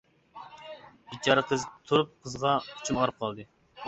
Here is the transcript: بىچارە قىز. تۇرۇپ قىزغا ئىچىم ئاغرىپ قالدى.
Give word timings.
بىچارە 1.11 1.43
قىز. 1.51 1.65
تۇرۇپ 1.91 2.15
قىزغا 2.23 2.55
ئىچىم 2.71 2.99
ئاغرىپ 3.03 3.21
قالدى. 3.25 3.47